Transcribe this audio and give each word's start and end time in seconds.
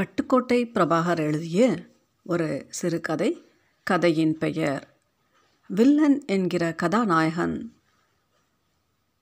பட்டுக்கோட்டை 0.00 0.70
பிரபாகர் 0.74 1.18
எழுதிய 1.18 1.88
ஒரு 2.22 2.66
சிறுகதை 2.68 3.42
கதையின் 3.82 4.38
பெயர் 4.38 4.88
வில்லன் 5.66 6.24
என்கிற 6.26 6.74
கதாநாயகன். 6.74 7.82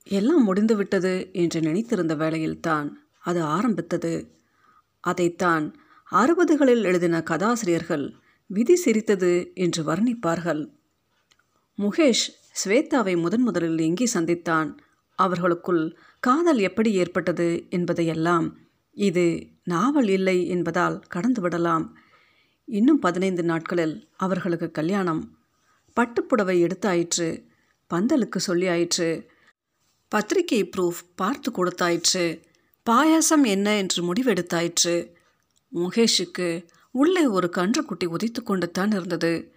எல்லாம் 0.03 0.43
முடிந்துவிட்டது 0.43 1.29
என்று 1.31 1.61
நினைத்திருந்த 1.61 2.15
வேளையில்தான் 2.15 3.05
அது 3.19 3.41
ஆரம்பித்தது. 3.41 4.41
அதைத்தான் 4.99 5.75
அறுபதுகளில் 6.11 6.83
எழுதின 6.83 7.21
கதாசிரியர்கள் 7.21 8.13
விதி 8.47 8.75
சிரித்தது 8.75 9.51
என்று 9.53 9.83
வர்ணிப்பார்கள். 9.83 10.73
முகேஷ் 11.77 12.29
ஸ்வேதாவை 12.65 13.21
முதன் 13.21 13.41
முதலில் 13.41 13.77
எங்கே 13.77 14.07
சந்தித்தான்? 14.13 14.77
அவர்களுக்குள் 15.15 15.97
காதல் 16.19 16.57
எப்படி 16.57 16.93
ஏற்பட்டது 16.93 17.65
என்பதையெல்லாம் 17.69 18.62
இது 18.93 19.47
நாவல் 19.63 20.07
இல்லை 20.07 20.47
என்பதால் 20.47 20.99
கடந்து 20.99 21.41
விடலாம் 21.41 21.97
இன்னும் 22.65 22.99
பதினைந்து 22.99 23.43
நாட்களில் 23.43 24.09
அவர்களுக்கு 24.17 24.71
கல்யாணம். 24.71 25.37
பட்டுப்புடவை 25.95 26.59
எடுத்தாயிற்று. 26.59 27.47
பந்தலுக்கு 27.93 28.39
சொல்லியாயிற்று. 28.47 29.27
பத்திரிகை 30.07 30.69
ப்ரூஃப் 30.77 31.01
பார்த்து 31.15 31.51
கொடுத்தாயிற்று. 31.51 32.43
பாயாசம் 32.89 33.43
என்ன 33.43 33.77
என்று 33.77 34.13
முடிவெடுத்தாயிற்று. 34.13 35.13
முகேஷுக்கு 35.75 36.65
உள்ளே 36.91 37.25
ஒரு 37.25 37.49
கன்றுக்குட்டி 37.55 38.05
உதித்து 38.05 38.43
கொண்டு 38.43 38.71
தான் 38.71 38.91
இருந்தது. 38.91 39.55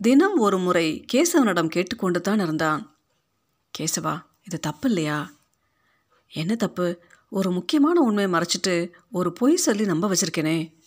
தினம் 0.00 0.38
ஒரு 0.38 0.58
முறை 0.58 1.04
கேசவனிடம் 1.12 1.68
கேட்டுக்கொண்டு 1.68 2.20
தான் 2.20 2.40
இருந்தான். 2.40 2.96
கேசவா 3.78 4.22
இது 4.42 4.60
தப்பு 4.60 4.88
இல்லையா 4.88 5.30
என்ன 6.32 6.56
தப்பு? 6.56 7.02
ஒரு 7.30 7.50
முக்கியமான 7.50 8.00
உண்மையை 8.00 8.32
மறைச்சிட்டு 8.32 8.92
ஒரு 9.10 9.32
பொய் 9.32 9.56
சொல்லி 9.56 9.84
நம்ப 9.84 10.12
வச்சிருக்கேனே. 10.12 10.78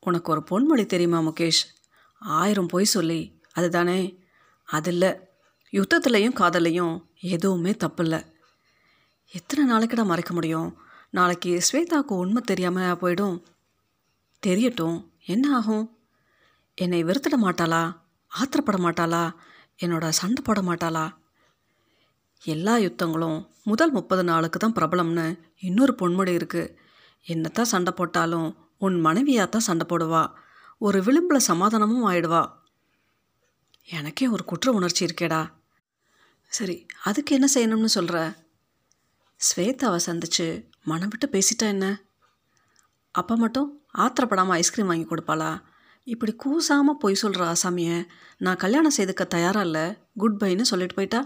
உனக்கு 0.00 0.32
ஒரு 0.32 0.42
பொன்மொழி 0.50 0.86
தெரியுமா 0.86 1.20
முகேஷ்? 1.20 1.76
ஆயிரம் 2.18 2.66
பொய் 2.66 2.84
சொல்லி. 2.84 3.40
அதுதானே? 3.52 4.18
அதில் 4.64 5.28
யுத்தத்துலேயும் 5.72 6.34
காதலையும் 6.40 7.06
எதுவுமே 7.20 7.70
தப்பில்லை. 7.70 8.32
எத்தனை 9.32 9.74
நாளைக்கிட 9.74 10.04
மறைக்க 10.04 10.34
முடியும்? 10.34 10.76
நாளைக்கு 11.10 11.62
ஸ்வேதாவுக்கு 11.72 12.12
உண்மை 12.12 12.42
தெரியாமல் 12.42 12.96
போயிடும். 12.96 13.42
தெரியட்டும். 14.46 15.08
என்ன 15.26 15.56
ஆகும்? 15.56 15.98
என்னை 16.74 17.04
வெறுத்துட 17.04 17.36
மாட்டாளா? 17.42 17.96
ஆத்திரப்பட 18.40 18.76
மாட்டாளா? 18.76 19.32
என்னோட 19.82 20.08
சண்டை 20.08 20.42
போட 20.42 20.62
மாட்டாளா? 20.62 21.19
எல்லா 22.44 22.74
யுத்தங்களும் 22.76 23.38
முதல் 23.62 23.90
முப்பது 23.90 24.24
நாளுக்கு 24.24 24.58
தான் 24.58 24.76
பிரபலம்னு 24.78 25.38
இன்னொரு 25.58 25.94
பொன்முடி 26.00 26.32
இருக்குது 26.38 26.74
என்னத்தான் 27.26 27.72
சண்டை 27.72 27.92
போட்டாலும் 27.92 28.48
உன் 28.78 29.00
மனைவியாக 29.00 29.48
தான் 29.48 29.66
சண்டை 29.68 29.86
போடுவா. 29.88 30.22
ஒரு 30.78 31.02
விளிம்பில் 31.02 31.46
சமாதானமும் 31.48 32.06
ஆயிடுவா. 32.10 32.42
எனக்கே 33.88 34.28
ஒரு 34.28 34.44
குற்ற 34.44 34.72
உணர்ச்சி 34.72 35.06
இருக்கேடா. 35.06 35.40
சரி 36.46 36.86
அதுக்கு 37.04 37.34
என்ன 37.34 37.48
செய்யணும்னு 37.54 37.90
சொல்கிற 37.96 38.18
ஸ்வேதாவை 39.40 39.98
சந்திச்சு 40.06 40.46
மனம் 40.84 41.08
விட்டு 41.08 41.26
பேசிட்டா 41.34 41.66
என்ன? 41.74 41.86
அப்போ 43.10 43.36
மட்டும் 43.36 43.68
ஆத்திரப்படாமல் 43.98 44.58
ஐஸ்கிரீம் 44.62 44.90
வாங்கி 44.90 45.06
கொடுப்பாளா? 45.08 45.62
இப்படி 46.04 46.32
கூசாமல் 46.32 46.96
பொய் 46.96 47.14
சொல்கிற 47.14 47.54
ஆசாமியை 47.54 48.06
நான் 48.36 48.56
கல்யாணம் 48.56 48.96
செய்துக்க 48.98 49.24
தயாராக 49.24 49.66
இல்லை? 49.66 49.84
குட் 50.16 50.38
பைன்னு 50.42 50.70
சொல்லிட்டு 50.72 50.94
போயிட்டா? 50.94 51.20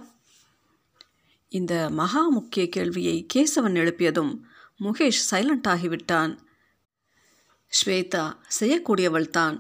இந்த 1.57 1.75
மகா 1.91 2.29
முக்கிய 2.29 2.69
கேள்வியை 2.69 3.27
கேசவன் 3.35 3.77
எழுப்பியதும் 3.81 4.31
முகேஷ் 4.81 5.21
சைலண்ட் 5.31 5.67
ஆகிவிட்டான். 5.73 6.33
ஸ்வேதா 7.79 8.25
செய்யக்கூடியவள்தான் 8.61 9.57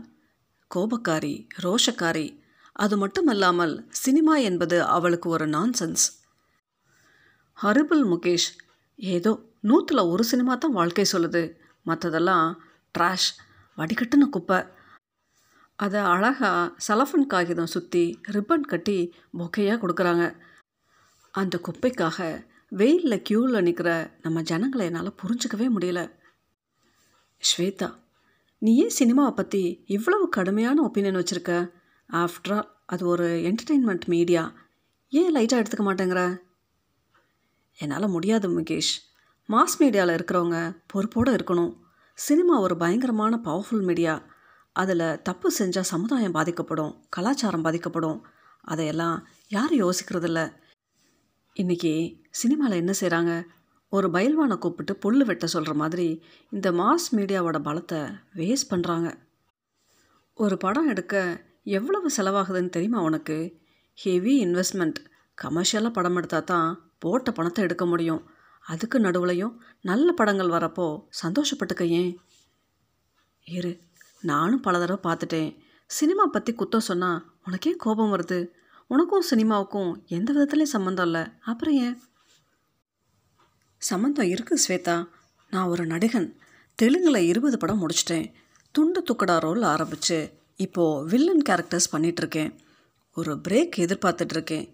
கோபக்காரி 0.74 1.34
ரோஷக்காரி. 1.62 2.26
அது 2.72 2.96
மட்டுமல்லாமல் 2.96 3.74
சினிமா 3.88 4.36
என்பது 4.36 4.78
அவளுக்கு 4.84 5.28
ஒரு 5.28 5.46
நான்சென்ஸ். 5.46 6.06
ஹரிபிள் 7.62 8.02
முகேஷ் 8.12 8.48
ஏதோ 8.96 9.32
நூற்றில் 9.62 10.08
ஒரு 10.08 10.24
சினிமா 10.24 10.56
தான் 10.56 10.72
வாழ்க்கை 10.72 11.04
சொல்லுது. 11.12 11.42
மற்றதெல்லாம் 11.86 12.48
ட்ராஷ் 12.98 13.30
வடிகட்டுன 13.78 14.28
குப்பை. 14.30 14.60
அதை 15.78 16.00
அழகாக 16.00 16.74
சலஃபன் 16.88 17.26
காகிதம் 17.26 17.72
சுற்றி 17.76 18.04
ரிப்பன் 18.32 18.68
கட்டி 18.72 18.98
பொக்கையாக 19.38 19.80
கொடுக்குறாங்க. 19.84 20.26
அந்த 21.34 21.60
குப்பைக்காக 21.66 22.46
வெயிலில் 22.68 23.22
க்யூவில் 23.28 23.62
நிற்கிற 23.62 23.90
நம்ம 24.22 24.42
ஜனங்களை 24.42 24.86
என்னால் 24.86 25.16
புரிஞ்சுக்கவே 25.22 25.66
முடியல. 25.76 26.00
ஸ்வேதா 27.42 27.88
நீ 28.58 28.76
ஏன் 28.76 28.94
சினிமாவை 28.98 29.30
பற்றி 29.30 29.84
இவ்வளவு 29.86 30.28
கடுமையான 30.28 30.82
ஒப்பீனியன் 30.82 31.18
வச்சுருக்க? 31.20 31.70
ஆஃப்டர் 32.12 32.54
ஆல் 32.54 32.68
அது 32.86 33.06
ஒரு 33.06 33.26
என்டர்டெயின்மெண்ட் 33.28 34.04
மீடியா 34.04 34.52
ஏன் 35.10 35.34
லைட்டாக 35.36 35.62
எடுத்துக்க 35.62 35.84
மாட்டேங்கிற? 35.88 36.22
என்னால் 37.78 38.08
முடியாது 38.08 38.48
முகேஷ். 38.60 38.94
மாஸ் 39.48 39.76
மீடியாவில் 39.78 40.16
இருக்கிறவங்க 40.16 40.58
பொறுப்போடு 40.86 41.30
இருக்கணும். 41.34 41.72
சினிமா 42.18 42.60
ஒரு 42.60 42.76
பயங்கரமான 42.76 43.40
பவர்ஃபுல் 43.44 43.84
மீடியா 43.84 44.14
அதில் 44.72 45.22
தப்பு 45.22 45.48
செஞ்சால் 45.58 45.92
சமுதாயம் 45.94 46.32
பாதிக்கப்படும் 46.32 46.92
கலாச்சாரம் 47.08 47.62
பாதிக்கப்படும். 47.62 48.20
அதையெல்லாம் 48.60 49.16
யாரும் 49.48 49.80
யோசிக்கிறதில்ல. 49.80 50.40
இன்றைக்கி 51.56 51.92
சினிமாவில் 52.30 52.80
என்ன 52.80 52.92
செய்கிறாங்க 53.00 53.32
ஒரு 53.88 54.10
பயில்வானை 54.10 54.56
கூப்பிட்டு 54.58 54.92
புல் 54.96 55.24
வெட்ட 55.24 55.46
சொல்கிற 55.46 55.72
மாதிரி 55.74 56.06
இந்த 56.48 56.72
மாஸ் 56.72 57.06
மீடியாவோட 57.12 57.58
பலத்தை 57.62 58.00
வேஸ்ட் 58.34 58.68
பண்ணுறாங்க 58.70 59.08
ஒரு 60.38 60.56
படம் 60.56 60.88
எடுக்க 60.88 61.42
எவ்வளவு 61.64 62.10
செலவாகுதுன்னு 62.16 62.68
தெரியுமா 62.68 62.98
உனக்கு? 62.98 63.36
Heavy 63.98 64.34
investment. 64.44 64.98
கமர்ஷியலாக 65.38 65.92
படம் 65.92 66.16
எடுத்தால் 66.16 66.44
தான் 66.44 66.68
போட்ட 66.98 67.32
பணத்தை 67.32 67.64
எடுக்க 67.64 67.86
முடியும். 67.86 68.22
அதுக்கு 68.64 68.98
நடுவுலையும் 68.98 69.54
நல்ல 69.80 70.12
படங்கள் 70.12 70.48
வரப்போ 70.48 70.88
சந்தோஷப்பட்டுக்க 71.22 71.88
ஏன்? 72.00 72.12
இரு 73.46 73.72
நானும் 74.22 74.60
பல 74.60 74.78
தடவை 74.78 75.00
பார்த்துட்டேன். 75.06 75.50
சினிமா 75.90 76.26
பற்றி 76.26 76.52
குத்தம் 76.52 76.88
சொன்னால் 76.90 77.24
உனக்கே 77.44 77.74
கோபம் 77.76 78.12
வருது. 78.16 78.40
உனக்கும் 78.86 79.24
சினிமாவுக்கும் 79.30 80.04
எந்த 80.06 80.32
விதத்துலேயும் 80.32 80.72
சம்மந்தம் 80.74 81.04
இல்லை. 81.04 81.24
அப்புறம் 81.40 81.74
ஏன்? 81.74 82.02
சம்மந்தம் 83.78 84.26
இருக்குது 84.26 84.56
ஸ்வேதா. 84.68 85.08
நான் 85.50 85.66
ஒரு 85.66 85.86
நடிகன். 85.86 86.34
தெலுங்கில் 86.74 87.26
இருபது 87.26 87.58
படம் 87.58 87.88
முடிச்சிட்டேன். 87.88 88.32
துண்டு 88.70 89.02
துக்கடா 89.02 89.38
ரோல் 89.38 89.62
ஆரம்பித்து 89.62 90.32
இப்போது 90.56 91.06
வில்லன் 91.06 91.42
கேரக்டர்ஸ் 91.48 91.92
பண்ணிகிட்ருக்கேன் 91.92 92.58
ஒரு 93.14 93.40
பிரேக் 93.48 93.76
எதிர்பார்த்துட்ருக்கேன் 93.76 94.72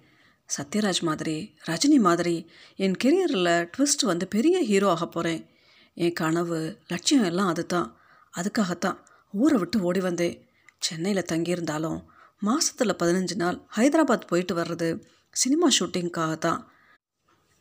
சத்யராஜ் 0.56 1.02
மாதிரி 1.02 1.54
ரஜினி 1.66 2.00
மாதிரி 2.00 2.50
என் 2.76 2.94
கெரியரில் 3.04 3.70
ட்விஸ்ட் 3.78 4.04
வந்து 4.04 4.26
பெரிய 4.26 4.60
ஹீரோ 4.60 4.88
ஆக 4.88 5.06
போகிறேன் 5.06 5.46
என் 5.94 6.12
கனவு 6.12 6.78
லட்சியம் 6.88 7.24
எல்லாம் 7.24 7.46
அதுதான். 7.46 7.96
அதுக்காகத்தான் 8.36 8.98
ஊரை 9.32 9.58
விட்டு 9.58 9.82
ஓடி 9.82 10.00
வந்தேன். 10.00 10.48
சென்னையில் 10.78 11.28
தங்கியிருந்தாலும் 11.32 12.04
மாதத்தில் 12.40 12.98
பதினஞ்சு 12.98 13.34
நாள் 13.34 13.58
ஹைதராபாத் 13.76 14.28
போயிட்டு 14.28 14.54
வர்றது 14.54 14.88
சினிமா 15.30 15.68
ஷூட்டிங்க்காக 15.78 16.38
தான். 16.38 16.60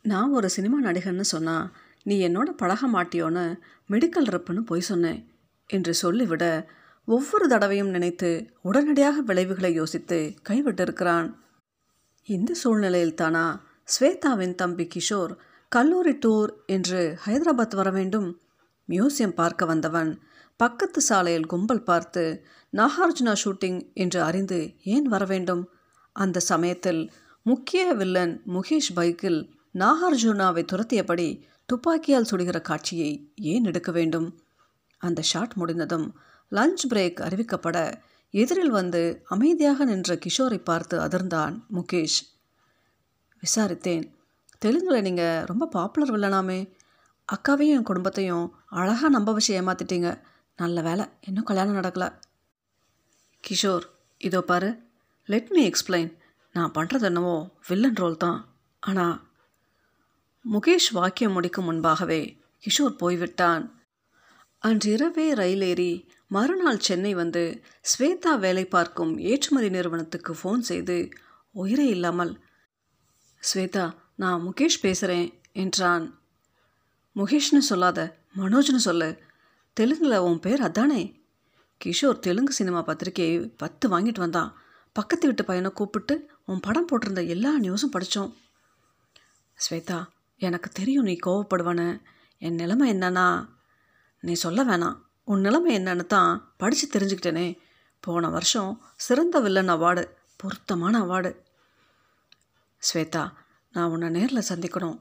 நான் 0.06 0.32
ஒரு 0.32 0.50
சினிமா 0.50 0.78
நடிகன்னு 0.82 1.26
சொன்னால் 1.34 1.72
நீ 2.04 2.28
என்னோட 2.28 2.50
பழக 2.52 2.88
மாட்டியோன்னு 2.88 3.44
மெடிக்கல் 3.90 4.30
ரப்புன்னு 4.34 4.62
போய் 4.62 4.80
சொன்னேன் 4.80 5.20
என்று 5.70 5.94
சொல்லிவிட 5.94 6.44
ஒவ்வொரு 7.08 7.48
தடவையும் 7.48 7.90
நினைத்து 7.90 8.30
உடனடியாக 8.62 9.22
விளைவுகளை 9.22 9.74
யோசித்து 9.74 10.20
கைவிட்டிருக்கிறான். 10.50 11.28
இந்த 12.28 12.54
சூழ்நிலையில் 12.54 13.16
தானா 13.16 13.46
ஸ்வேதாவின் 13.94 14.56
தம்பி 14.56 14.88
கிஷோர் 14.96 15.34
கல்லூரி 15.72 16.14
டூர் 16.26 16.52
என்று 16.66 17.02
ஹைதராபாத் 17.26 17.76
வர 17.76 17.90
வேண்டும் 17.92 18.42
மியூசியம் 18.90 19.38
பார்க்க 19.42 19.66
வந்தவன் 19.66 20.12
பக்கத்து 20.58 21.02
சாலையில் 21.02 21.46
கும்பல் 21.46 21.84
பார்த்து 21.84 22.24
நாகார்ஜுனா 22.74 23.36
ஷூட்டிங் 23.44 23.94
என்று 23.94 24.22
அறிந்து 24.22 24.74
ஏன் 24.84 25.06
வர 25.06 25.26
வேண்டும்? 25.26 25.70
அந்த 26.12 26.40
சமயத்தில் 26.40 27.12
முக்கிய 27.42 27.94
வில்லன் 27.94 28.42
முகேஷ் 28.48 28.94
பைக்கில் 28.94 29.54
நாகார்ஜுனாவை 29.74 30.66
துரத்தியபடி 30.72 31.42
துப்பாக்கியால் 31.66 32.26
சுடுகிற 32.32 32.62
காட்சியை 32.62 33.32
ஏன் 33.36 33.64
எடுக்க 33.64 33.92
வேண்டும்? 33.92 34.40
அந்த 34.98 35.22
ஷாட் 35.22 35.54
முடிந்ததும் 35.54 36.16
லஞ்ச் 36.52 36.86
பிரேக் 36.90 37.20
அறிவிக்கப்பட 37.20 37.94
எதிரில் 38.32 38.70
வந்து 38.70 39.22
அமைதியாக 39.26 39.86
நின்ற 39.86 40.20
கிஷோரை 40.28 40.64
பார்த்து 40.64 41.00
அதிர்ந்தான் 41.00 41.62
முகேஷ். 41.74 42.20
விசாரித்தேன். 43.44 44.12
தெலுங்கில் 44.60 45.02
நீங்கள் 45.02 45.44
ரொம்ப 45.46 45.66
பாப்புலர் 45.66 46.12
வில்லனாமே. 46.12 46.74
அக்காவையும் 47.26 47.68
என் 47.68 47.84
குடும்பத்தையும் 47.84 48.56
அழகாக 48.66 49.10
நம்ப 49.10 49.32
வச்சு 49.32 49.62
ஏமாத்திட்டீங்க. 49.62 50.20
நல்ல 50.58 50.82
வேலை 50.82 51.06
இன்னும் 51.22 51.44
கல்யாணம் 51.44 51.76
நடக்கல. 51.76 52.20
கிஷோர் 53.50 53.86
இதோ 54.22 54.42
பாரு. 54.42 54.70
லெட் 55.26 55.48
மீ 55.50 55.62
எக்ஸ்பிளைன் 55.70 56.10
நான் 56.52 56.76
பண்ணுறது 56.76 57.02
என்னவோ 57.02 57.36
வில்லன் 57.68 57.96
ரோல் 57.96 58.18
தான். 58.18 58.40
ஆனால் 58.80 59.16
முகேஷ் 60.46 60.90
வாக்கியம் 60.92 61.32
முடிக்கும் 61.32 61.68
முன்பாகவே 61.70 62.22
கிஷோர் 62.64 62.96
போய்விட்டான். 62.98 63.64
அன்றிரவே 64.64 65.34
ரயில் 65.34 65.62
ஏறி 65.62 65.92
மறுநாள் 66.28 66.78
சென்னை 66.78 67.14
வந்து 67.14 67.44
ஸ்வேதா 67.92 68.40
வேலை 68.40 68.66
பார்க்கும் 68.66 69.18
ஏற்றுமதி 69.18 69.70
நிறுவனத்துக்கு 69.70 70.34
ஃபோன் 70.42 70.60
செய்து 70.60 70.98
உயிரே 71.52 71.88
இல்லாமல் 71.88 72.34
ஸ்வேதா 73.44 73.86
நான் 74.16 74.44
முகேஷ் 74.48 74.82
பேசுகிறேன் 74.82 75.28
என்றான். 75.52 76.06
முகேஷ்னு 77.16 77.64
சொல்லாத 77.72 78.00
மனோஜ்னு 78.38 78.82
சொல்லு. 78.88 79.10
தெலுங்கில் 79.78 80.24
உன் 80.28 80.40
பேர் 80.40 80.62
அதானே? 80.62 81.02
கிஷோர் 81.86 82.20
தெலுங்கு 82.20 82.54
சினிமா 82.54 82.86
பத்திரிக்கையை 82.86 83.54
பத்து 83.58 83.90
வாங்கிட்டு 83.90 84.20
வந்தான். 84.20 84.54
பக்கத்து 84.92 85.26
வீட்டு 85.26 85.46
பையனை 85.46 85.72
கூப்பிட்டு 85.72 86.30
உன் 86.46 86.60
படம் 86.60 86.88
போட்டிருந்த 86.88 87.28
எல்லா 87.28 87.60
நியூஸும் 87.62 87.92
படித்தோம் 87.92 88.36
ஸ்வேதா 89.70 90.06
எனக்கு 90.38 90.70
தெரியும் 90.70 91.04
நீ 91.04 91.18
கோவப்படுவன. 91.26 92.02
என் 92.38 92.56
நிலைமை 92.56 92.94
என்னன்னா? 92.94 93.50
நீ 94.20 94.34
சொல்ல 94.34 94.64
வேணாம். 94.64 94.98
உன் 95.24 95.42
நிலைமை 95.42 95.78
என்னன்னு 95.78 96.06
தான் 96.06 96.54
படித்து 96.58 97.00
தெரிஞ்சுக்கிட்டேனே. 97.00 97.58
போன 98.00 98.30
வருஷம் 98.30 98.82
சிறந்த 98.96 99.40
வில்லன் 99.40 99.70
அவார்டு 99.70 100.10
பொருத்தமான 100.36 101.00
அவார்டு 101.00 101.36
ஸ்வேதா 102.94 103.34
நான் 103.72 103.90
உன்னை 103.90 104.10
நேரில் 104.10 104.48
சந்திக்கணும். 104.50 105.00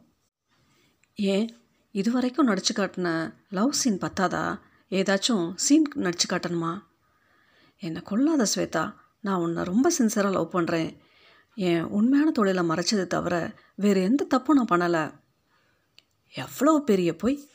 ஏன்? 1.15 1.57
இதுவரைக்கும் 1.91 2.49
நடிச்சு 2.49 2.73
காட்டின 2.75 3.35
லவ் 3.51 3.71
சீன் 3.71 3.99
பத்தாதா? 3.99 4.61
ஏதாச்சும் 4.91 5.53
சீன் 5.55 5.87
நடிச்சு 5.95 6.27
காட்டணுமா? 6.29 6.73
என்னை 7.83 8.01
கொல்லாத 8.11 8.47
ஸ்வேதா 8.55 8.95
நான் 9.21 9.41
உன்னை 9.41 9.63
ரொம்ப 9.63 9.93
சின்சராக 9.99 10.31
லவ் 10.31 10.55
பண்ணுறேன் 10.57 10.91
என் 11.55 11.85
உண்மையான 11.85 12.31
தொழிலை 12.31 12.63
மறைச்சது 12.69 13.07
தவிர 13.07 13.55
வேறு 13.75 14.03
எந்த 14.03 14.25
தப்பும் 14.25 14.57
நான் 14.57 14.73
பண்ணலை. 14.73 15.05
எவ்வளோ 16.35 16.73
பெரிய 16.81 17.17
பொய்? 17.17 17.49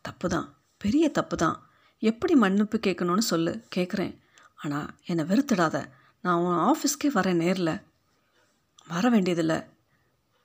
தப்பு 0.00 0.28
தான் 0.28 0.48
பெரிய 0.76 1.10
தப்பு 1.10 1.36
தான் 1.36 1.56
எப்படி 1.98 2.34
மன்னிப்பு 2.34 2.78
கேட்கணும்னு 2.78 3.24
சொல்லு 3.32 3.52
கேட்குறேன். 3.76 4.14
ஆனால் 4.54 4.88
என்னை 5.06 5.24
வெறுத்துடாத. 5.24 5.76
நான் 6.20 6.38
உன் 6.38 6.62
ஆஃபீஸ்க்கே 6.70 7.10
வரேன் 7.14 7.40
நேரில். 7.44 7.82
வர 8.86 9.08
வேண்டியதில்லை. 9.10 9.58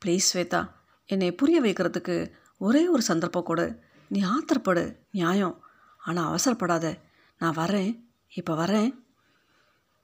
ப்ளீஸ் 0.06 0.30
ஸ்வேதா 0.34 0.62
என்னை 1.06 1.32
புரிய 1.32 1.62
வைக்கிறதுக்கு 1.62 2.32
ஒரே 2.58 2.88
ஒரு 2.88 3.02
சந்தர்ப்பம் 3.02 3.44
கொடு. 3.44 3.80
நீ 4.08 4.20
ஆத்திரப்படு. 4.24 4.84
நியாயம். 5.12 5.56
ஆனால் 6.08 6.28
அவசரப்படாத. 6.30 6.86
நான் 7.42 7.58
வரேன் 7.58 7.92
இப்போ 8.32 8.54
வரேன் 8.56 8.90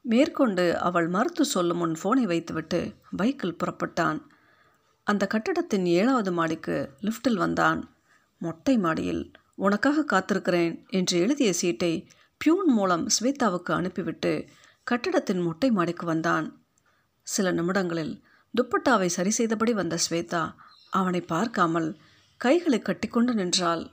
மேற்கொண்டு 0.05 0.65
அவள் 0.87 1.07
மறுத்து 1.07 1.43
சொல்லும் 1.45 1.81
முன் 1.81 1.95
ஃபோனை 1.99 2.23
வைத்துவிட்டு 2.31 2.79
பைக்கில் 3.15 3.59
புறப்பட்டான். 3.61 4.19
அந்த 5.07 5.23
கட்டடத்தின் 5.27 5.85
ஏழாவது 5.99 6.31
மாடிக்கு 6.31 6.75
லிஃப்ட்டில் 7.01 7.39
வந்தான். 7.43 7.79
மொட்டை 8.41 8.75
மாடியில் 8.77 9.23
உனக்காக 9.55 10.05
காத்திருக்கிறேன் 10.11 10.73
என்று 10.89 11.15
எழுதிய 11.19 11.49
சீட்டை 11.53 11.93
பியூன் 12.41 12.71
மூலம் 12.77 13.05
ஸ்வேதாவுக்கு 13.15 13.71
அனுப்பிவிட்டு 13.79 14.33
கட்டடத்தின் 14.87 15.41
மொட்டை 15.47 15.69
மாடிக்கு 15.71 16.05
வந்தான். 16.05 16.47
சில 17.27 17.47
நிமிடங்களில் 17.51 18.13
துப்பட்டாவை 18.53 19.09
சரி 19.17 19.31
செய்தபடி 19.31 19.73
வந்த 19.73 19.95
ஸ்வேதா 20.05 20.43
அவனை 20.93 21.21
பார்க்காமல் 21.33 21.89
கைகளை 22.41 22.79
கட்டிக்கொண்டு 22.81 23.33
நின்றாள். 23.33 23.83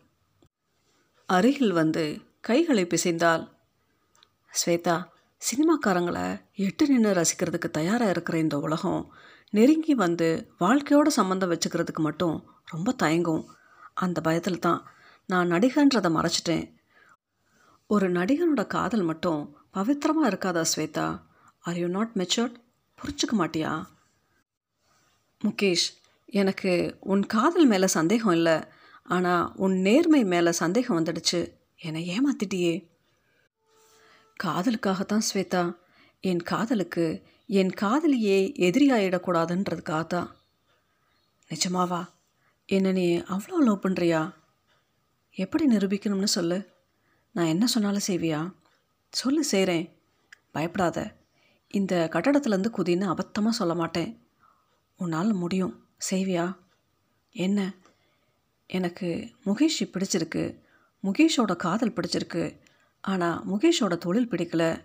அருகில் 1.34 1.72
வந்து 1.72 2.04
கைகளை 2.40 2.84
பிசைந்தாள். 2.84 3.42
ஸ்வேதா 4.52 4.96
சினிமாக்காரங்களை 5.40 6.24
எட்டு 6.54 6.84
நின்று 6.88 7.10
ரசிக்கிறதுக்கு 7.18 7.68
தயாராக 7.70 8.10
இருக்கிற 8.10 8.38
இந்த 8.38 8.58
உலகம் 8.58 9.02
நெருங்கி 9.50 9.94
வந்து 9.94 10.28
வாழ்க்கையோட 10.60 11.06
சம்மந்தம் 11.06 11.52
வச்சுக்கிறதுக்கு 11.52 12.02
மட்டும் 12.08 12.36
ரொம்ப 12.66 12.94
தயங்கும். 13.02 13.44
அந்த 13.94 14.20
பயத்தில் 14.20 14.58
தான் 14.58 14.80
நான் 15.26 15.52
நடிகன்றதை 15.52 16.10
மறைச்சிட்டேன். 16.16 16.66
ஒரு 17.86 18.08
நடிகனோட 18.12 18.66
காதல் 18.66 19.02
மட்டும் 19.02 19.40
பவித்திரமாக 19.74 20.30
இருக்காதா 20.30 20.64
Shweta? 20.74 21.06
Are 21.60 21.76
you 21.76 21.88
not 21.88 22.12
matured 22.14 22.56
புரிஞ்சுக்க 22.98 23.34
மாட்டியா? 23.38 23.72
முகேஷ் 25.44 25.88
எனக்கு 26.26 26.96
உன் 27.00 27.26
காதல் 27.26 27.66
மேலே 27.66 27.86
சந்தேகம் 27.86 28.32
இல்லை. 28.32 28.56
ஆனால் 29.10 29.52
உன் 29.56 29.76
நேர்மை 29.80 30.22
மேலே 30.24 30.52
சந்தேகம் 30.52 30.98
வந்துடுச்சு. 30.98 31.40
என்னை 31.78 32.02
ஏமாத்திட்டியே. 32.08 32.74
காதலுக்காகத்தான் 34.44 35.26
ஸ்வேதா. 35.28 35.64
என் 36.20 36.42
காதலுக்கு 36.42 37.06
என் 37.58 37.72
காதலியே 37.80 38.38
எதிரியாயிடக்கூடாதுன்றதுக்காக 38.66 40.06
தான் 40.06 40.28
நிஜமாவா? 41.50 42.02
என்ன 42.66 42.92
நீ 42.92 43.06
அவ்வளோ 43.18 43.56
லவ் 43.58 43.82
பண்ணுறியா 43.82 44.20
எப்படி 45.34 45.64
நிரூபிக்கணும்னு 45.66 46.30
சொல்லு. 46.36 46.58
நான் 47.32 47.52
என்ன 47.54 47.66
சொன்னாலும் 47.66 48.06
செய்வியா? 48.06 48.40
சொல்லு 49.10 49.44
செய்கிறேன் 49.44 49.86
பயப்படாத. 50.50 50.98
இந்த 51.70 52.08
கட்டடத்துலேருந்து 52.12 52.70
குதின்னு 52.76 53.06
அபத்தமாக 53.12 53.58
சொல்ல 53.60 53.74
மாட்டேன். 53.74 54.10
உன்னால் 54.96 55.32
முடியும். 55.32 55.74
செய்வியா? 56.10 56.46
என்ன? 57.32 57.58
எனக்கு 58.72 59.34
முகேஷ் 59.46 59.92
பிடிச்சிருக்கு. 59.92 60.60
முகேஷோட 61.02 61.56
காதல் 61.56 61.92
பிடிச்சிருக்கு. 61.92 62.60
ஆனால் 63.00 63.48
முகேஷோட 63.48 63.98
தொழில் 63.98 64.28
பிடிக்கல. 64.28 64.82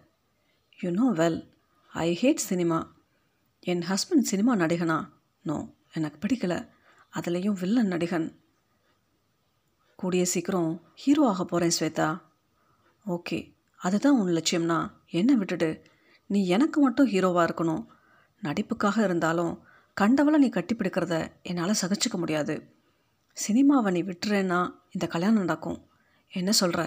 You 0.79 0.91
know 0.91 1.11
well 1.11 1.47
I 1.87 2.19
hate 2.21 2.45
cinema 2.49 2.95
N 3.59 3.83
husband 3.89 4.29
cinema 4.31 4.55
நடிகனா? 4.55 5.09
நோ 5.41 5.73
எனக்கு 5.93 6.27
பிடிக்கல. 6.27 6.67
அதுலேயும் 7.13 7.59
வில்லன் 7.59 7.91
நடிகன். 7.91 8.35
கூடிய 9.95 10.25
சீக்கிரம் 10.25 10.81
ஹீரோ 10.95 11.27
ஆக 11.27 11.45
போகிறேன் 11.45 11.75
ஸ்வேதா. 11.79 12.21
ஓகே 13.07 13.53
அதுதான் 13.75 14.19
உன் 14.19 14.33
லட்சியம்னா. 14.33 14.91
என்ன 15.09 15.38
விட்டுடு? 15.38 15.81
நீ 16.25 16.47
எனக்கு 16.47 16.81
மட்டும் 16.81 17.09
ஹீரோவாக 17.09 17.47
இருக்கணும். 17.49 17.85
நடிப்புக்காக 18.41 19.03
இருந்தாலும் 19.03 19.63
கண்டவளை 20.01 20.38
நீ 20.38 20.49
கட்டிப்பிடிக்கிறத 20.49 21.31
என்னால் 21.41 21.79
சகிச்சிக்க 21.81 22.13
முடியாது. 22.13 22.75
சினிமாவை 23.37 23.89
நீ 23.91 24.01
விட்டுறேன்னா 24.03 24.59
இந்த 24.91 25.05
கல்யாணம் 25.13 25.43
நடக்கும். 25.43 25.79
என்ன 26.31 26.51
சொல்கிற 26.51 26.81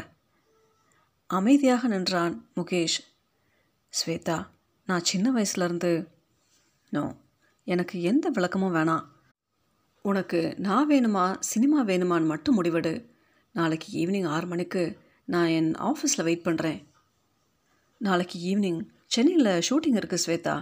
அமைதியாக 1.31 1.89
நின்றான் 1.89 2.35
முகேஷ். 2.57 2.99
ஸ்வேதா 3.93 4.39
நான் 4.89 5.09
சின்ன 5.11 5.27
வயசுலேருந்து 5.37 5.93
நோ 6.93 7.03
எனக்கு 7.67 7.97
எந்த 8.11 8.27
விளக்கமும் 8.31 8.75
வேணாம். 8.75 9.05
உனக்கு 10.05 10.41
நான் 10.59 10.89
வேணுமா 10.91 11.25
சினிமா 11.51 11.79
வேணுமான்னு 11.85 12.33
மட்டும் 12.33 12.59
முடிவெடு. 12.59 12.93
நாளைக்கு 13.55 13.89
ஈவினிங் 14.03 14.29
ஆறு 14.29 14.47
மணிக்கு 14.47 14.83
நான் 15.25 15.53
என் 15.59 15.71
ஆஃபீஸில் 15.91 16.27
வெயிட் 16.29 16.47
பண்ணுறேன் 16.49 16.81
நாளைக்கு 18.01 18.39
ஈவினிங் 18.51 18.81
சென்னையில் 19.15 19.53
ஷூட்டிங் 19.69 19.99
இருக்குது 20.01 20.25
ஸ்வேதா. 20.27 20.57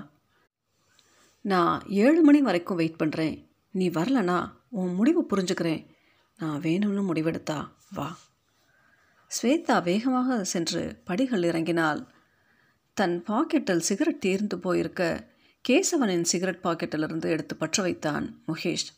நான் 1.44 1.74
ஏழு 2.04 2.20
மணி 2.22 2.40
வரைக்கும் 2.40 2.80
வெயிட் 2.80 3.00
பண்ணுறேன் 3.02 3.34
நீ 3.70 3.86
வரலனா 3.98 4.38
உன் 4.80 4.92
முடிவு 4.98 5.20
புரிஞ்சுக்கிறேன். 5.30 5.82
நான் 6.40 6.60
வேணும்னு 6.60 7.02
முடிவெடுத்தா 7.10 7.58
வா. 7.96 8.08
ஸ்வேதா 9.30 9.76
வேகமாக 9.88 10.38
சென்று 10.52 10.82
படிகள் 11.08 11.46
இறங்கினாள். 11.50 12.00
தன் 12.96 13.16
பாக்கெட்டில் 13.28 13.86
சிகரெட் 13.88 14.22
தீர்ந்து 14.24 14.56
போயிருக்க 14.58 15.02
கேசவனின் 15.64 16.28
சிகரெட் 16.32 16.62
பாக்கெட்டிலிருந்து 16.66 17.28
எடுத்து 17.34 17.54
பற்ற 17.56 17.82
வைத்தான் 17.82 18.26
முகேஷ். 18.48 18.88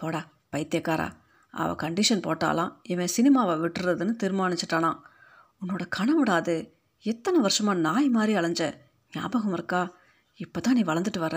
போடா 0.00 0.22
பைத்தியக்காரா. 0.52 1.08
அவள் 1.54 1.80
கண்டிஷன் 1.82 2.24
போட்டாலாம் 2.26 2.72
இவன் 2.92 3.14
சினிமாவை 3.16 3.54
விட்டுறதுன்னு 3.64 4.14
தீர்மானிச்சிட்டானான் 4.22 4.98
உன்னோட 5.60 5.84
கனவுடாது 5.98 6.56
எத்தனை 7.04 7.38
வருஷமாக 7.40 7.82
நாய் 7.86 8.08
மாதிரி 8.08 8.32
அலைஞ்ச? 8.38 8.62
ஞாபகம் 9.12 9.54
இருக்கா? 9.58 9.82
இப்போ 10.44 10.60
தான் 10.60 10.76
நீ 10.78 10.82
வளர்ந்துட்டு 10.90 11.20
வர. 11.26 11.36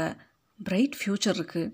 பிரைட் 0.60 0.96
ஃப்யூச்சர் 1.00 1.38
இருக்குது 1.40 1.74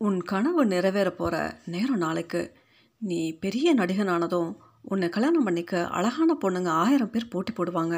உன் 0.00 0.18
கனவு 0.22 0.66
நிறைவேற 0.66 1.10
போகிற 1.10 1.60
நேரம் 1.64 1.98
நாளைக்கு. 1.98 2.54
நீ 2.98 3.32
பெரிய 3.32 3.74
நடிகனானதும் 3.74 4.50
உன்னை 4.82 5.08
கல்யாணம் 5.08 5.42
பண்ணிக்க 5.42 5.86
அழகான 5.88 6.36
பொண்ணுங்க 6.42 6.68
ஆயிரம் 6.82 7.10
பேர் 7.10 7.28
போட்டி 7.28 7.52
போடுவாங்க 7.52 7.96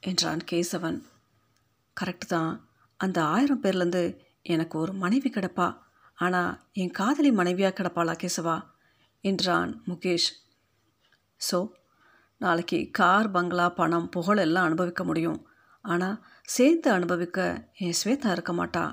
என்றான் 0.00 0.42
கேசவன். 0.50 0.98
கரெக்டு 1.96 2.26
தான். 2.26 2.50
அந்த 2.96 3.24
ஆயிரம் 3.24 3.62
பேர்லேருந்து 3.62 4.02
எனக்கு 4.42 4.78
ஒரு 4.78 4.92
மனைவி 4.92 5.30
கிடப்பா. 5.30 5.68
ஆனால் 6.14 6.58
என் 6.72 6.90
காதலி 6.90 7.32
மனைவியாக 7.32 7.82
கிடப்பாளா 7.82 8.16
கேசவா? 8.22 8.56
என்றான் 9.20 9.82
முகேஷ். 9.88 10.28
ஸோ 11.40 11.58
நாளைக்கு 12.36 12.88
கார் 12.90 13.30
பங்களா 13.30 13.68
பணம் 13.68 14.08
புகழ் 14.08 14.36
எல்லாம் 14.36 14.64
அனுபவிக்க 14.64 15.04
முடியும். 15.04 15.40
ஆனால் 15.80 16.22
சேர்த்து 16.42 16.90
அனுபவிக்க 16.90 17.68
என் 17.78 17.98
ஸ்வேதா 18.04 18.30
இருக்க 18.30 18.52
மாட்டா. 18.52 18.86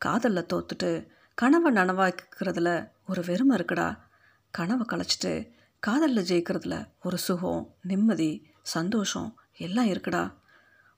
காதலில் 0.00 0.50
தோத்துட்டு 0.54 0.90
கனவை 1.36 1.72
நனவாக்கிறதுல 1.72 2.88
ஒரு 3.08 3.22
வெறுமை 3.26 3.58
இருக்குடா. 3.58 3.98
கனவை 4.50 4.86
கலைச்சிட்டு 4.86 5.50
காதலில் 5.78 6.24
ஜெயிக்கிறதுல 6.24 6.88
ஒரு 7.02 7.18
சுகம் 7.18 7.74
நிம்மதி 7.82 8.46
சந்தோஷம் 8.62 9.40
எல்லாம் 9.56 9.86
இருக்குடா. 9.86 10.34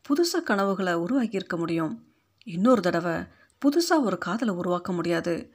புதுசாக 0.09 0.43
கனவுகளை 0.45 0.95
உருவாக்கியிருக்க 0.95 1.57
முடியும். 1.57 2.15
இன்னொரு 2.43 2.81
தடவை 2.81 3.13
புதுசாக 3.65 4.03
ஒரு 4.03 4.19
காதலை 4.19 4.55
உருவாக்க 4.55 4.93
முடியாது. 4.93 5.55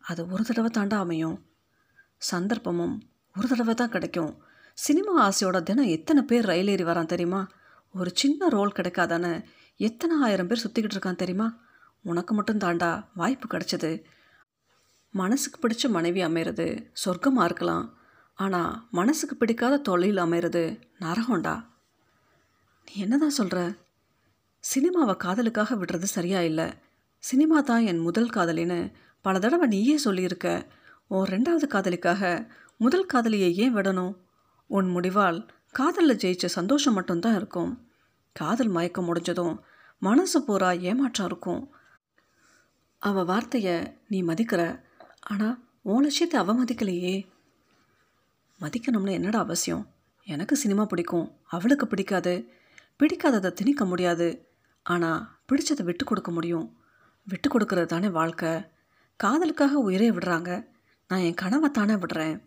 அது 0.00 0.28
ஒரு 0.28 0.44
தடவை 0.44 0.70
தாண்டா 0.70 0.94
அமையும். 0.94 1.46
சந்தர்ப்பமும் 2.30 3.00
ஒரு 3.38 3.48
தடவை 3.48 3.74
தான் 3.74 3.88
கிடைக்கும். 3.88 4.42
சினிமா 4.74 5.28
ஆசையோட 5.28 5.62
தினம் 5.62 5.84
எத்தனை 5.84 6.22
பேர் 6.22 6.44
ரயில் 6.44 6.68
ஏறி 6.68 6.84
வரான் 6.84 7.06
தெரியுமா? 7.06 7.46
ஒரு 7.94 8.10
சின்ன 8.14 8.48
ரோல் 8.48 8.72
கிடைக்காதானே 8.72 9.44
எத்தனை 9.76 10.16
ஆயிரம் 10.22 10.46
பேர் 10.46 10.66
சுற்றிக்கிட்டு 10.66 10.98
இருக்கான் 10.98 11.16
தெரியுமா? 11.16 11.56
உனக்கு 12.02 12.34
மட்டும் 12.34 12.58
தாண்டா 12.58 13.04
வாய்ப்பு 13.14 13.46
கிடைச்சது. 13.46 14.04
மனசுக்கு 15.14 15.58
பிடிச்ச 15.62 15.88
மனைவி 15.88 16.20
அமையிறது 16.24 16.86
சொர்க்கமாக 17.04 17.44
இருக்கலாம். 17.44 17.86
ஆனால் 18.34 18.88
மனசுக்கு 18.90 19.36
பிடிக்காத 19.36 19.78
தொழில் 19.78 20.16
அமையிறது 20.16 20.80
நரகம்டா. 21.00 21.66
நீ 22.84 22.92
என்னதான் 23.00 23.38
சொல்கிற 23.38 23.58
சினிமாவை 24.64 25.14
காதலுக்காக 25.16 25.74
விடுறது 25.74 26.02
சரியா 26.02 26.40
இல்லை. 26.40 26.68
சினிமா 27.18 27.60
தான் 27.60 27.82
என் 27.82 27.98
முதல் 27.98 28.28
காதலின்னு 28.28 28.92
பல 29.20 29.38
தடவை 29.38 29.68
நீயே 29.68 29.96
சொல்லியிருக்க. 29.96 30.66
உன் 31.06 31.30
ரெண்டாவது 31.30 31.66
காதலிக்காக 31.66 32.50
முதல் 32.76 33.06
காதலியை 33.06 33.56
ஏன் 33.56 33.76
விடணும்? 33.76 34.14
உன் 34.66 34.96
முடிவால் 34.96 35.48
காதலில் 35.70 36.16
ஜெயிச்ச 36.16 36.46
சந்தோஷம் 36.46 36.92
மட்டும்தான் 36.92 37.36
இருக்கும். 37.36 37.88
காதல் 38.32 38.68
மயக்கம் 38.68 39.04
முடிஞ்சதும் 39.04 39.60
மனசு 39.98 40.44
பூரா 40.44 40.70
ஏமாற்றம் 40.70 41.26
இருக்கும். 41.26 41.62
அவள் 42.98 43.24
வார்த்தையை 43.24 43.96
நீ 44.08 44.22
மதிக்கிற. 44.22 44.62
ஆனால் 45.20 45.64
உன் 45.82 46.02
லட்சியத்தை 46.02 46.40
அவ 46.40 46.64
மதிக்கலையே 46.64 47.26
மதிக்கணும்னு 48.60 49.10
என்னடா 49.10 49.38
அவசியம்? 49.38 49.94
எனக்கு 50.24 50.56
சினிமா 50.56 50.84
பிடிக்கும். 50.84 51.36
அவளுக்கு 51.48 51.86
பிடிக்காது. 51.86 52.52
பிடிக்காததை 52.98 53.52
திணிக்க 53.52 53.84
முடியாது. 53.84 54.48
ஆனால் 54.82 55.38
பிடிச்சதை 55.48 55.82
விட்டு 55.82 56.04
கொடுக்க 56.04 56.30
முடியும். 56.30 56.80
விட்டு 57.24 57.58
கொடுக்கறது 57.58 57.84
தானே 57.84 58.08
வாழ்க்கை. 58.08 58.62
காதலுக்காக 59.24 59.78
உயிரே 59.78 60.10
விடுறாங்க. 60.10 60.66
நான் 61.08 61.20
என் 61.20 61.34
கனவை 61.34 61.70
தானே 61.70 61.94
விடுறேன். 61.94 62.42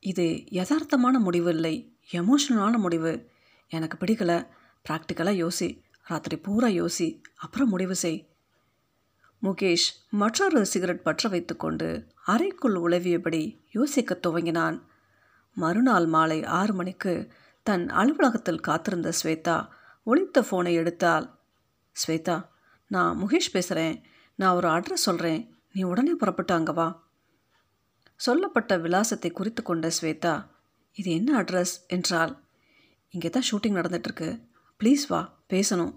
இது 0.00 0.44
யதார்த்தமான 0.50 1.18
முடிவு 1.18 1.50
இல்லை. 1.50 1.96
எமோஷனலான 2.12 2.78
முடிவு. 2.78 3.30
எனக்கு 3.68 4.06
பிடிக்கல. 4.06 4.46
ப்ராக்டிக்கலாக 4.88 5.46
யோசி. 5.46 5.82
ராத்திரி 6.02 6.36
பூரா 6.36 6.68
யோசி. 6.68 7.22
அப்புறம் 7.36 7.68
முடிவு 7.68 7.94
செய். 7.94 8.35
முகேஷ் 9.42 9.88
மற்றொரு 10.10 10.66
சிகரெட் 10.66 11.02
பற்ற 11.02 11.28
வைத்துக்கொண்டு 11.28 11.88
அறைக்குள் 12.24 12.74
உழவியபடி 12.74 13.42
யோசிக்கத் 13.72 14.26
துவங்கினான். 14.26 14.82
மறுநாள் 15.56 16.06
மாலை 16.06 16.44
ஆறு 16.44 16.74
மணிக்கு 16.74 17.14
தன் 17.62 17.88
அலுவலகத்தில் 17.88 18.60
காத்திருந்த 18.60 19.12
ஸ்வேதா 19.22 19.68
ஒழித்த 20.06 20.40
ஃபோனை 20.40 20.72
எடுத்தால் 20.72 21.26
ஸ்வேதா 21.96 22.36
நான் 22.90 23.18
முகேஷ் 23.22 23.52
பேசுகிறேன் 23.52 24.02
நான் 24.34 24.54
ஒரு 24.54 24.68
அட்ரஸ் 24.68 25.04
சொல்கிறேன் 25.06 25.40
நீ 25.72 25.82
உடனே 25.82 26.12
புறப்பட்டு 26.12 26.54
அங்கே 26.54 26.72
வா. 26.72 26.88
சொல்லப்பட்ட 28.16 28.76
விலாசத்தை 28.76 29.30
குறித்து 29.30 29.62
கொண்ட 29.62 29.90
ஸ்வேதா 30.00 30.34
இது 30.92 31.10
என்ன 31.10 31.42
அட்ரஸ் 31.42 31.74
என்றால் 31.86 32.34
இங்கே 33.10 33.30
தான் 33.30 33.48
ஷூட்டிங் 33.50 33.78
நடந்துட்டுருக்கு 33.80 34.28
ப்ளீஸ் 34.80 35.04
வா 35.08 35.20
பேசணும். 35.50 35.94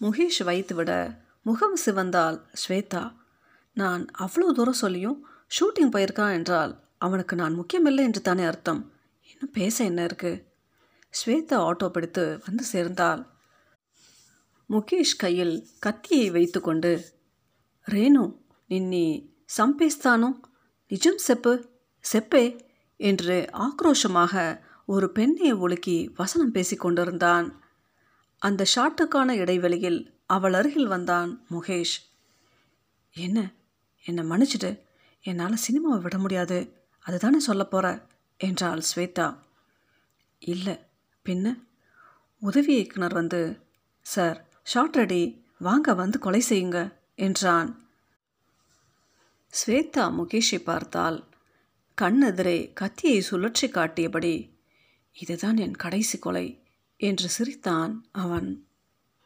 முகேஷ் 0.00 0.44
வைத்து 0.44 0.74
விட 0.74 0.92
முகம் 1.42 1.76
சிவந்தால் 1.86 2.44
ஸ்வேதா. 2.62 3.16
நான் 3.72 4.06
அவ்வளோ 4.18 4.52
தூரம் 4.52 4.72
சொல்லியும் 4.72 5.26
ஷூட்டிங் 5.46 5.92
போயிருக்கான் 5.92 6.32
என்றால் 6.32 6.84
அவனுக்கு 6.98 7.36
நான் 7.36 7.54
முக்கியமில்லை 7.54 8.04
என்று 8.04 8.20
தானே 8.20 8.44
அர்த்தம். 8.44 8.92
இன்னும் 9.32 9.50
பேச 9.50 9.84
என்ன 9.84 10.04
இருக்கு? 10.04 10.46
ஸ்வேதா 11.12 11.56
ஆட்டோ 11.68 11.88
பிடித்து 11.88 12.40
வந்து 12.46 12.64
சேர்ந்தாள். 12.64 13.26
முகேஷ் 14.70 15.16
கையில் 15.18 15.68
கத்தியை 15.78 16.30
வைத்துக்கொண்டு 16.30 17.04
ரேணு 17.86 18.36
நின்னி 18.68 19.32
சம்பேஸ்தானோ? 19.58 20.40
நிஜம் 20.88 21.16
செப்பு? 21.16 21.68
செப்பே? 22.12 22.68
என்று 22.96 23.48
ஆக்ரோஷமாக 23.52 24.60
ஒரு 24.86 25.12
பெண்ணை 25.12 25.54
ஒழுக்கி 25.54 26.08
வசனம் 26.14 26.54
பேசிக்கொண்டிருந்தான் 26.54 27.54
அந்த 28.38 28.64
ஷாட்டுக்கான 28.74 29.30
இடைவெளியில் 29.30 30.19
அவள் 30.30 30.52
அருகில் 30.52 30.86
வந்தான் 30.86 31.44
முகேஷ். 31.50 31.96
என்ன? 33.14 33.50
என்னை 34.04 34.24
மன்னிச்சிடு. 34.24 34.80
என்னால் 35.22 35.58
சினிமாவை 35.66 36.00
விட 36.00 36.18
முடியாது. 36.18 36.58
அதுதானே 37.00 37.38
சொல்ல 37.38 37.64
போகிற 37.64 38.06
என்றாள் 38.38 38.82
ஸ்வேதா. 38.94 39.38
இல்லை. 40.38 40.78
பின்ன? 41.24 41.64
உதவி 42.40 42.74
இயக்குனர் 42.74 43.12
வந்து 43.12 43.60
சார் 44.02 44.48
ஷார்ட் 44.62 44.94
ரெடி. 44.94 45.44
வாங்க 45.58 45.94
வந்து 45.94 46.18
கொலை 46.18 46.42
செய்யுங்க. 46.48 46.94
என்றான். 47.14 47.88
ஸ்வேதா 49.50 50.14
முகேஷை 50.18 50.58
பார்த்தால் 50.58 51.28
கண்ணெதிரே 52.02 52.72
கத்தியை 52.72 53.24
சுழற்றி 53.30 53.70
காட்டியபடி 53.70 54.58
இதுதான் 55.12 55.56
என் 55.56 55.76
கடைசி 55.76 56.18
கொலை 56.18 56.62
என்று 56.96 57.28
சிரித்தான் 57.28 58.04
அவன். 58.12 58.64